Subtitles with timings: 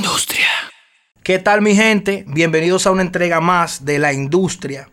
[0.00, 0.46] industria.
[1.22, 2.24] ¿Qué tal mi gente?
[2.26, 4.88] Bienvenidos a una entrega más de la industria.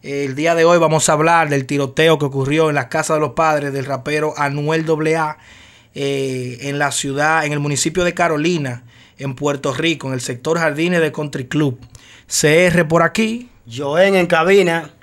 [0.00, 3.20] El día de hoy vamos a hablar del tiroteo que ocurrió en la casa de
[3.20, 5.38] los padres del rapero Anuel AA
[5.92, 8.84] eh, en la ciudad, en el municipio de Carolina,
[9.18, 11.80] en Puerto Rico, en el sector Jardines de Country Club.
[12.28, 13.48] CR por aquí.
[13.68, 14.94] Joen en cabina.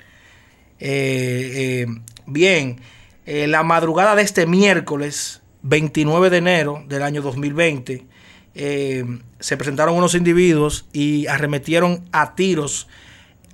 [0.80, 1.86] Eh, eh,
[2.24, 2.80] bien,
[3.26, 8.15] la madrugada de este miércoles 29 de enero del año 2020
[9.38, 12.88] se presentaron unos individuos y arremetieron a tiros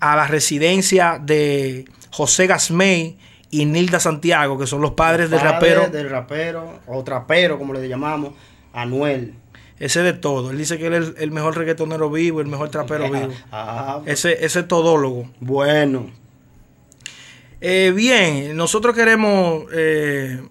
[0.01, 3.19] a la residencia de José Gasmey
[3.51, 5.89] y Nilda Santiago, que son los padres, del rapero.
[5.89, 8.33] Del rapero, o trapero, como le llamamos,
[8.73, 9.35] Anuel.
[9.79, 10.51] Ese de todo.
[10.51, 13.29] Él dice que él es el mejor reggaetonero vivo, el mejor trapero vivo.
[13.53, 15.31] Ah, ese, ese todólogo.
[15.41, 16.11] Bueno.
[17.61, 19.65] Eh, bien, nosotros queremos.
[19.73, 20.43] Eh,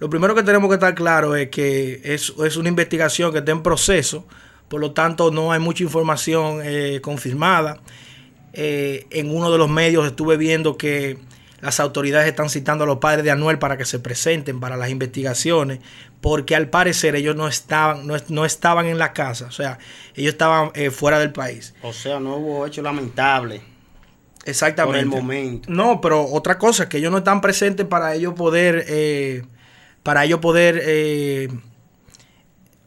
[0.00, 3.52] lo primero que tenemos que estar claro es que es, es una investigación que está
[3.52, 4.26] en proceso
[4.70, 7.80] por lo tanto no hay mucha información eh, confirmada.
[8.52, 11.18] Eh, en uno de los medios estuve viendo que
[11.60, 14.88] las autoridades están citando a los padres de Anuel para que se presenten para las
[14.90, 15.80] investigaciones,
[16.20, 19.78] porque al parecer ellos no estaban, no, estaban en la casa, o sea,
[20.14, 21.74] ellos estaban eh, fuera del país.
[21.82, 23.62] O sea, no hubo hecho lamentable.
[24.44, 25.04] Exactamente.
[25.04, 25.68] Por el momento.
[25.68, 28.84] No, pero otra cosa, que ellos no están presentes para ellos poder,
[30.02, 30.82] para ellos poder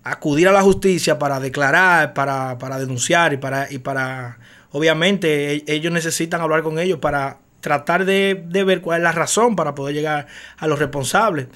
[0.03, 4.39] acudir a la justicia para declarar, para, denunciar y para, y para,
[4.71, 9.55] obviamente, e, ellos necesitan hablar con ellos para tratar de, ver cuál es la razón
[9.55, 11.47] para poder llegar a los responsables.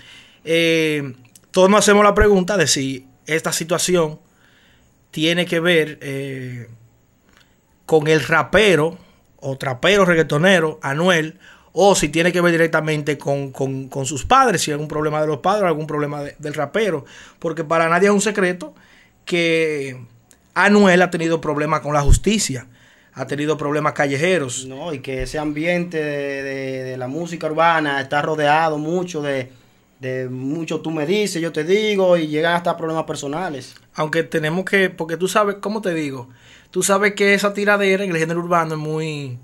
[0.45, 1.13] Eh,
[1.51, 4.19] todos nos hacemos la pregunta de si esta situación
[5.11, 6.69] tiene que ver eh,
[7.85, 8.97] con el rapero
[9.37, 11.39] o trapero reggaetonero Anuel
[11.79, 13.53] o si tiene que ver directamente con,
[14.03, 17.05] sus padres, si hay algún problema de los padres algún problema del rapero.
[17.37, 18.73] Porque para nadie es un secreto
[19.25, 19.95] que
[20.55, 22.65] Anuel ha tenido problemas con la justicia,
[23.13, 24.65] ha tenido problemas callejeros.
[24.65, 29.51] No, y que ese ambiente de, la música urbana está rodeado mucho de,
[29.99, 33.75] de mucho tú me dices, yo te digo, y llegan hasta problemas personales.
[33.93, 36.27] Aunque tenemos que, porque tú sabes, ¿cómo te digo?
[36.71, 39.37] Tú sabes que esa tiradera en el género urbano es muy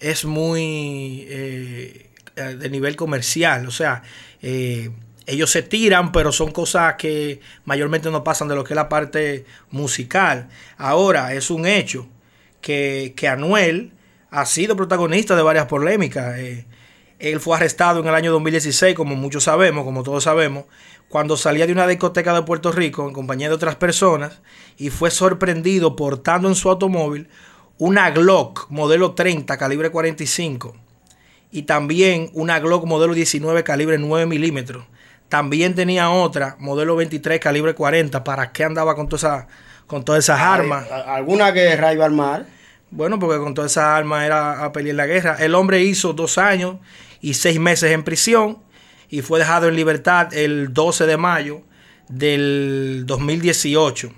[0.00, 3.66] es muy eh, de nivel comercial.
[3.66, 4.02] O sea,
[4.42, 4.90] eh,
[5.26, 8.88] ellos se tiran, pero son cosas que mayormente no pasan de lo que es la
[8.88, 10.48] parte musical.
[10.76, 12.08] Ahora, es un hecho
[12.60, 13.92] que, Anuel
[14.30, 16.38] ha sido protagonista de varias polémicas.
[16.38, 16.66] Eh,
[17.18, 20.64] él fue arrestado en el año 2016, como muchos sabemos, como todos sabemos,
[21.08, 24.40] cuando salía de una discoteca de Puerto Rico en compañía de otras personas
[24.76, 27.28] y fue sorprendido portando en su automóvil
[27.78, 30.76] una Glock modelo 30 calibre 45
[31.50, 34.84] y también una Glock modelo 19 calibre 9 milímetros.
[35.28, 38.24] También tenía otra modelo 23 calibre 40.
[38.24, 39.48] ¿Para qué andaba con, toda esa,
[39.86, 40.90] con todas esas armas?
[40.90, 42.46] ¿Alguna guerra iba a armar?
[42.90, 45.36] Bueno, porque con todas esas armas era a pelear la guerra.
[45.38, 46.76] El hombre hizo dos años
[47.20, 48.58] y seis meses en prisión
[49.10, 51.62] y fue dejado en libertad el 12 de mayo
[52.08, 54.10] del 2018.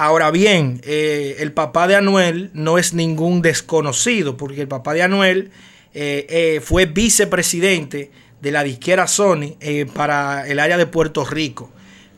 [0.00, 5.02] Ahora bien, eh, el papá de Anuel no es ningún desconocido, porque el papá de
[5.02, 5.50] Anuel
[5.92, 9.56] eh, eh, fue vicepresidente de la disquera Sony
[9.94, 11.68] para el área de Puerto Rico,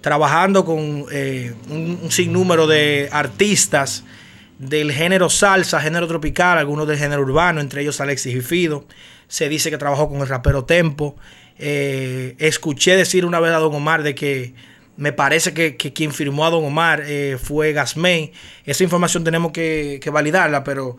[0.03, 4.05] trabajando con un, sinnúmero de artistas
[4.59, 8.85] del género salsa, género tropical, algunos del género urbano, entre ellos Alexis y Fido.
[9.27, 11.17] Se dice que trabajó con el rapero Tempo.
[11.57, 14.53] escuché decir una vez a Don Omar de que
[15.01, 18.33] me parece que, quien firmó a Don Omar eh, fue Gasmey.
[18.67, 20.99] Esa información tenemos que, validarla, pero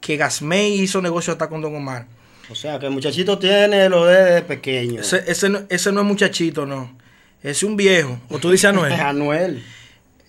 [0.00, 2.08] que Gasmey hizo negocio hasta con Don Omar.
[2.50, 5.00] O sea, que el muchachito tiene lo de pequeño.
[5.00, 6.98] Ese, ese, no, es muchachito, no.
[7.40, 8.18] Es un viejo.
[8.30, 8.92] O tú dices Anuel.
[9.00, 9.62] Anuel.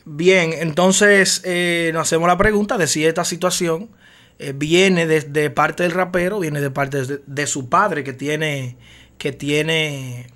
[0.06, 3.90] Bien, entonces eh, nos hacemos la pregunta de si esta situación
[4.38, 8.78] eh, viene de, parte del rapero, viene de parte de, de su padre que tiene,
[9.18, 10.28] que tiene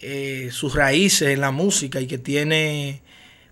[0.00, 3.00] eh, sus raíces en la música y que tiene,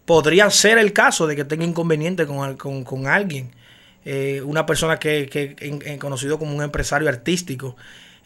[0.05, 3.51] podría ser el caso de que tenga inconveniente con, con, alguien,
[4.04, 7.77] eh, una persona que, que conocido como un empresario artístico.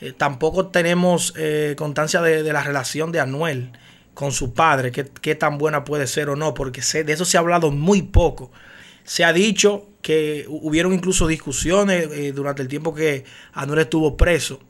[0.01, 1.33] Eh, tampoco tenemos
[1.77, 3.71] constancia de, la relación de Anuel
[4.15, 7.41] con su padre, qué, tan buena puede ser o no, porque de eso se ha
[7.41, 8.51] hablado muy poco.
[9.05, 14.61] Se ha dicho que hubieron incluso discusiones durante el tiempo que Anuel estuvo preso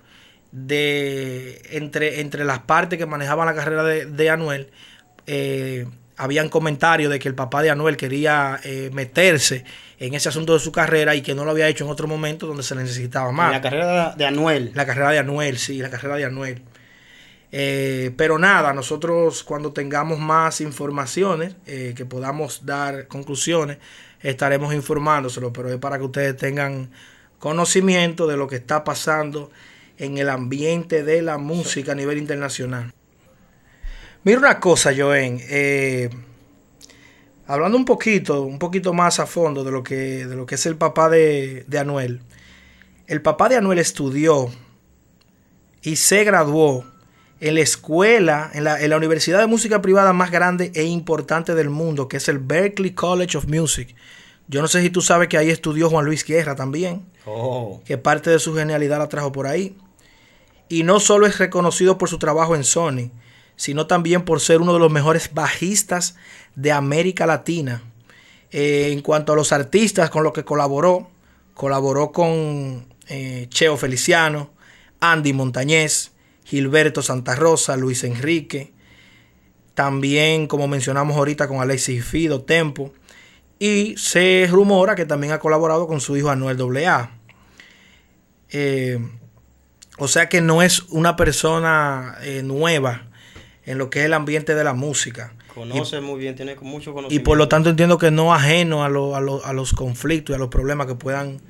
[0.53, 4.71] de entre, entre las partes que manejaban la carrera de, Anuel,
[5.27, 5.87] eh,
[6.17, 9.65] habían comentarios de que el papá de Anuel quería eh, meterse
[9.99, 12.47] en ese asunto de su carrera y que no lo había hecho en otro momento
[12.47, 13.53] donde se necesitaba más.
[13.53, 14.73] La carrera de Anuel.
[14.75, 16.63] La carrera de Anuel, sí, la carrera de Anuel.
[17.51, 23.79] Eh, pero nada, nosotros cuando tengamos más informaciones, eh, que podamos dar conclusiones,
[24.21, 26.91] estaremos informándoselo, pero es para que ustedes tengan
[27.39, 29.51] conocimiento de lo que está pasando
[29.99, 32.93] en el ambiente de la música a nivel internacional.
[34.25, 36.11] Mira una cosa, Joen, eh,
[37.47, 40.67] hablando un poquito, un poquito más a fondo de lo que, de lo que es
[40.67, 42.21] el papá de, de Anuel.
[43.07, 44.51] El papá de Anuel estudió
[45.83, 46.85] y se graduó
[47.41, 52.09] en la escuela, en la, universidad de música privada más grande e importante del mundo,
[52.09, 53.95] que es el Berklee College of Music.
[54.49, 57.81] Yo no sé si tú sabes que ahí estudió Juan Luis Guerra también, oh.
[57.85, 59.77] que parte de su genialidad la trajo por ahí.
[60.69, 63.11] Y no solo es reconocido por su trabajo en Sony,
[63.57, 66.17] sino también por ser uno de los mejores bajistas
[66.55, 67.83] de América Latina.
[68.51, 71.11] Eh, en cuanto a los artistas con los que colaboró,
[71.55, 74.51] colaboró con eh, Cheo Feliciano,
[75.01, 76.13] Andy Montañez,
[76.45, 78.73] Gilberto Santa Rosa, Luis Enrique,
[79.75, 82.93] también como mencionamos ahorita con Alexis Fido, Tempo,
[83.59, 87.11] y se rumora que también ha colaborado con su hijo Anuel AA.
[88.51, 88.99] Eh,
[89.99, 93.07] o sea que no es una persona eh, nueva
[93.65, 95.33] en lo que es el ambiente de la música.
[95.55, 97.15] Conoce muy bien, tiene mucho conocimiento.
[97.15, 100.49] Y por lo tanto entiendo que no ajeno a, a los conflictos y a los
[100.49, 101.41] problemas que puedan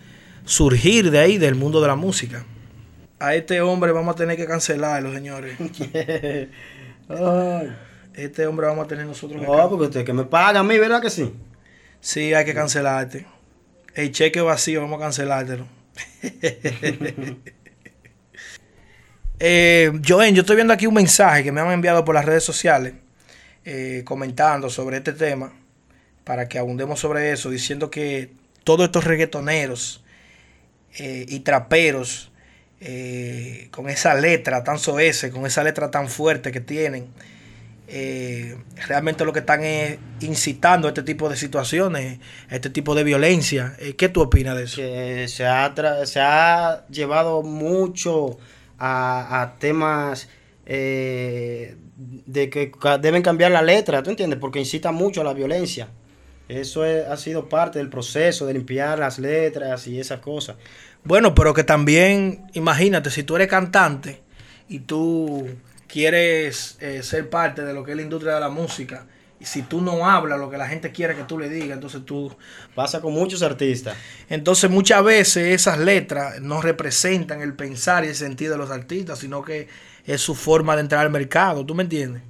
[0.44, 2.44] surgir de ahí, del mundo de la música
[3.18, 5.56] a este hombre vamos a tener que cancelarlo, señores.
[8.14, 10.76] Este hombre vamos a tener nosotros que No, porque usted que me paga a mí,
[10.76, 11.32] ¿verdad que sí?
[12.00, 13.26] Sí, hay que cancelarte.
[13.94, 15.68] El cheque vacío, vamos a cancelártelo.
[19.40, 22.44] eh, Joen, yo estoy viendo aquí un mensaje que me han enviado por las redes
[22.44, 22.94] sociales
[23.70, 25.52] eh, comentando sobre este tema
[26.24, 28.30] para que abundemos sobre eso, diciendo que
[28.64, 30.02] todos estos reggaetoneros
[30.98, 32.32] eh, y traperos
[32.80, 37.08] eh, con esa letra tan soez, con esa letra tan fuerte que tienen,
[38.86, 43.04] realmente lo que están es incitando a este tipo de situaciones, a este tipo de
[43.04, 43.76] violencia.
[43.98, 44.76] ¿Qué tú opinas de eso?
[44.76, 45.74] Que se ha,
[46.06, 48.38] se ha llevado mucho
[48.78, 50.28] a, temas
[50.66, 51.76] de
[52.50, 54.38] que deben cambiar la letra, ¿tú entiendes?
[54.38, 55.88] Porque incita mucho a la violencia.
[56.48, 60.56] Eso ha sido parte del proceso de limpiar las letras y esas cosas.
[61.04, 64.22] Bueno, pero que también, imagínate, si tú eres cantante
[64.68, 65.46] y tú
[65.86, 69.06] quieres eh, ser parte de lo que es la industria de la música,
[69.40, 72.04] y si tú no hablas lo que la gente quiere que tú le digas, entonces
[72.04, 72.34] tú...
[72.74, 73.96] Pasa con muchos artistas.
[74.28, 79.18] Entonces muchas veces esas letras no representan el pensar y el sentido de los artistas,
[79.18, 79.68] sino que
[80.04, 82.22] es su forma de entrar al mercado, ¿tú me entiendes?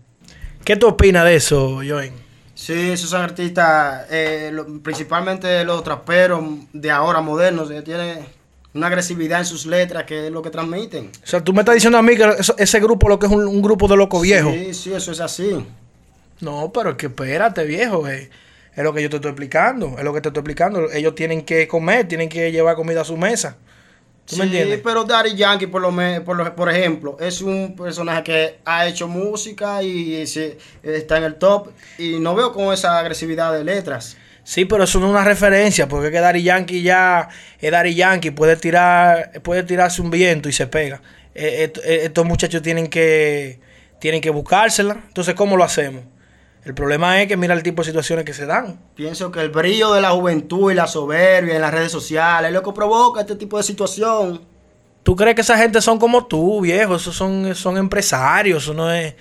[0.65, 2.13] ¿Qué tú opinas de eso, Joen?
[2.55, 4.53] Sí, esos artistas, eh,
[4.83, 8.27] principalmente los traperos de ahora modernos, que tienen
[8.75, 11.11] una agresividad en sus letras que es lo que transmiten.
[11.23, 12.29] O sea, tú me estás diciendo a mí que
[12.59, 14.53] ese grupo lo que es un, grupo de locos viejos.
[14.53, 15.65] Sí, sí, eso es así.
[16.41, 18.09] No, pero es que espérate, viejo.
[18.09, 18.31] Eh.
[18.75, 19.97] Es lo que yo te estoy explicando.
[19.99, 20.91] Es lo que te estoy explicando.
[20.93, 23.57] Ellos tienen que comer, tienen que llevar comida a su mesa.
[24.25, 24.81] ¿Tú sí, me entiendes?
[24.85, 29.83] pero Daddy Yankee, por, lo por, por ejemplo, es un personaje que ha hecho música
[29.83, 30.15] y,
[30.83, 31.71] está en el top.
[31.99, 34.17] Y no veo con esa agresividad de letras.
[34.45, 37.95] Sí, pero eso no es una referencia, porque es que Dari Yankee ya es Dari
[37.95, 41.03] Yankee, puede tirar, puede tirarse un viento y se pega.
[41.35, 43.59] Eh, eh, estos muchachos tienen que,
[43.99, 45.03] tienen que buscársela.
[45.09, 46.05] Entonces, ¿cómo lo hacemos?
[46.69, 48.79] El problema es que mira el tipo de situaciones que se dan.
[48.95, 52.55] Pienso que el brillo de la juventud y la soberbia en las redes sociales es
[52.55, 54.43] lo que provoca este tipo de situación.
[55.03, 56.97] ¿Tú crees que esa gente son como tú, viejo?
[56.97, 59.15] Esos son, son empresarios, eso no es...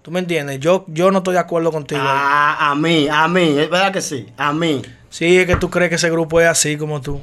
[0.00, 0.60] ¿Tú me entiendes?
[0.60, 2.00] Yo, yo no estoy de acuerdo contigo.
[2.04, 4.80] Ah, a mí, a mí, es verdad que sí, a mí.
[5.10, 7.20] Sí, es que tú crees que ese grupo es así como tú.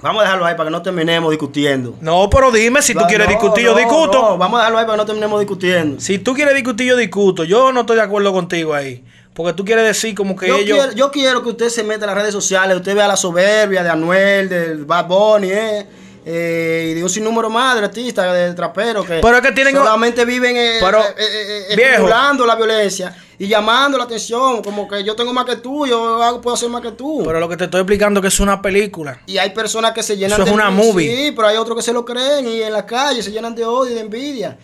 [0.00, 1.96] Vamos a dejarlo ahí para que no terminemos discutiendo.
[2.00, 4.22] No, pero dime, si tú quieres discutir, yo discuto.
[4.22, 6.00] No, vamos a dejarlo ahí para que no terminemos discutiendo.
[6.00, 7.44] Si tú quieres discutir, yo discuto.
[7.44, 9.04] Yo no estoy de acuerdo contigo ahí.
[9.38, 10.78] Porque tú quieres decir como que yo ellos...
[10.78, 13.84] Quiero, yo quiero que usted se meta en las redes sociales, usted vea la soberbia
[13.84, 15.86] de Anuel, del Bad Bunny, eh
[16.30, 19.22] eh, y de un sinnúmero más de artistas, de traperos que,
[19.72, 25.32] solamente viven eh, eh, eh la violencia y llamando la atención, como que yo tengo
[25.32, 27.22] más que tú, yo puedo hacer más que tú.
[27.24, 29.22] Pero lo que te estoy explicando es que es una película.
[29.24, 31.16] Y hay personas que se llenan Eso es una movie.
[31.16, 33.64] Sí, pero hay otros que se lo creen y en la calle se llenan de
[33.64, 34.58] odio y de envidia.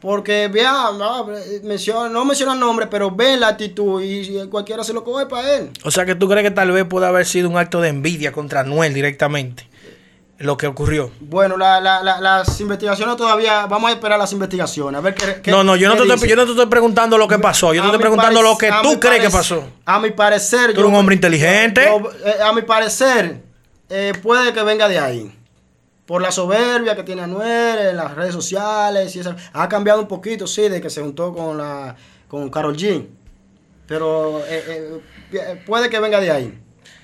[0.00, 1.28] Porque vean, no,
[1.62, 5.70] menciona, no nombre, pero ven la actitud y cualquiera se lo coge para él.
[5.84, 8.32] O sea que tú crees que tal vez puede haber sido un acto de envidia
[8.32, 9.68] contra Noel directamente
[10.40, 11.10] lo que ocurrió.
[11.20, 15.50] Bueno, la, la, las investigaciones todavía, vamos a esperar las investigaciones, a ver qué...
[15.50, 17.82] no, no, yo no, te estoy, yo no te estoy preguntando lo que pasó, yo
[17.82, 19.62] te estoy preguntando lo que tú crees que pasó.
[19.84, 20.72] A mi parecer...
[20.72, 21.84] Tú eres un hombre inteligente.
[21.84, 23.42] Eh, a mi parecer,
[23.90, 25.39] eh, puede que venga de ahí.
[26.10, 29.32] Por la soberbia que tiene Anuel en las redes sociales y eso.
[29.52, 31.94] Ha cambiado un poquito, sí, de que se juntó con la
[32.26, 33.06] con Carol G.
[33.86, 35.00] Pero eh,
[35.30, 36.60] eh, puede que venga de ahí.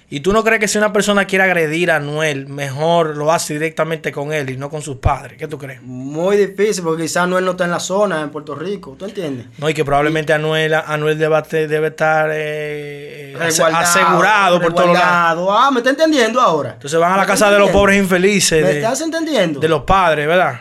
[0.08, 3.54] ¿Y tú no crees que si una persona quiere agredir a Anuel, mejor lo hace
[3.54, 5.36] directamente con él y no con sus padres?
[5.36, 5.82] ¿Qué tú crees?
[5.82, 8.94] Muy difícil, porque quizás Anuel no está en la zona, en Puerto Rico.
[8.96, 9.46] ¿Tú entiendes?
[9.58, 15.48] No, y que probablemente Anuel, Anuel debe, debe estar eh, asegurado por todos lados.
[15.50, 16.75] Ah, ¿me está entendiendo ahora?
[16.75, 18.62] Entonces van a la casa de los pobres infelices.
[18.62, 19.58] ¿Me estás entendiendo?
[19.58, 20.60] De los padres, ¿verdad?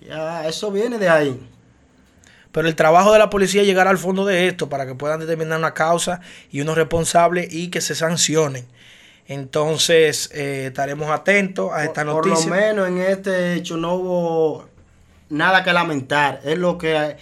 [0.00, 1.38] Ya, eso viene de ahí.
[2.52, 5.20] Pero el trabajo de la policía es llegar al fondo de esto para que puedan
[5.20, 8.66] determinar una causa y unos responsables y que se sancionen.
[9.28, 12.34] Entonces, eh, estaremos atentos a esta noticia.
[12.34, 14.68] Por lo menos en este hecho no hubo
[15.28, 16.40] nada que lamentar.
[16.44, 17.16] Es lo que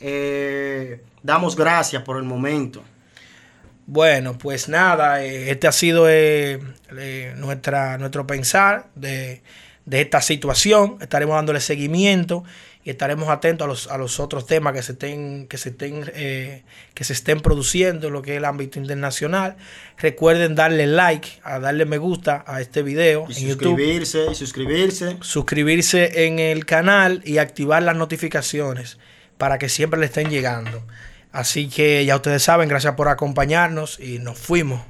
[0.00, 2.82] eh, damos gracias por el momento.
[3.86, 6.08] Bueno, pues nada, eh, este ha sido
[7.36, 9.42] nuestra, nuestro pensar de,
[9.84, 10.98] de esta situación.
[11.00, 12.42] Estaremos dándole seguimiento
[12.84, 16.10] y estaremos atentos a los, a los otros temas que se estén, que se estén,
[16.14, 19.56] eh, que se estén produciendo en lo que es el ámbito internacional.
[19.98, 25.16] Recuerden darle like, a darle me gusta a este video y suscribirse, Y suscribirse.
[25.20, 28.98] Suscribirse en el canal y activar las notificaciones
[29.38, 30.84] para que siempre le estén llegando.
[31.30, 34.82] Así que ya ustedes saben, gracias por acompañarnos y nos fuimos.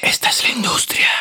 [0.00, 1.11] Esta es la industria.